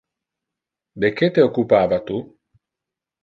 [1.03, 2.17] De que te occupava tu?